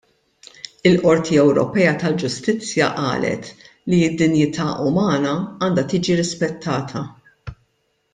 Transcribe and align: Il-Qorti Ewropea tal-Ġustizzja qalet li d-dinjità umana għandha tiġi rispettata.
Il-Qorti 0.91 1.35
Ewropea 1.41 1.91
tal-Ġustizzja 2.03 2.87
qalet 2.95 3.51
li 3.93 3.99
d-dinjità 4.13 4.67
umana 4.89 5.35
għandha 5.37 5.85
tiġi 5.93 6.17
rispettata. 6.21 7.05